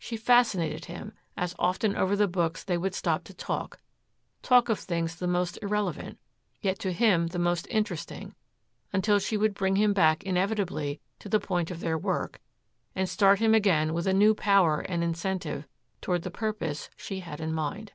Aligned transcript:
She 0.00 0.16
fascinated 0.16 0.86
him, 0.86 1.12
as 1.36 1.54
often 1.56 1.94
over 1.94 2.16
the 2.16 2.26
books 2.26 2.64
they 2.64 2.76
would 2.76 2.92
stop 2.92 3.22
to 3.22 3.32
talk, 3.32 3.78
talk 4.42 4.68
of 4.68 4.80
things 4.80 5.14
the 5.14 5.28
most 5.28 5.60
irrelevant, 5.62 6.18
yet 6.60 6.80
to 6.80 6.92
him 6.92 7.28
the 7.28 7.38
most 7.38 7.68
interesting, 7.70 8.34
until 8.92 9.20
she 9.20 9.36
would 9.36 9.54
bring 9.54 9.76
him 9.76 9.92
back 9.92 10.24
inevitably 10.24 11.00
to 11.20 11.28
the 11.28 11.38
point 11.38 11.70
of 11.70 11.78
their 11.78 11.96
work 11.96 12.40
and 12.96 13.08
start 13.08 13.38
him 13.38 13.54
again 13.54 13.94
with 13.94 14.08
a 14.08 14.12
new 14.12 14.34
power 14.34 14.80
and 14.80 15.04
incentive 15.04 15.68
toward 16.00 16.22
the 16.22 16.32
purpose 16.32 16.90
she 16.96 17.20
had 17.20 17.40
in 17.40 17.52
mind. 17.54 17.92